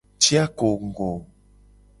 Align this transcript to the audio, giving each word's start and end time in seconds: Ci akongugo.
Ci 0.21 0.33
akongugo. 0.43 1.09